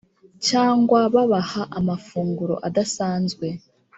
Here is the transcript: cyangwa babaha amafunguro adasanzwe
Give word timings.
cyangwa 0.47 0.99
babaha 1.13 1.61
amafunguro 1.79 2.55
adasanzwe 2.67 3.47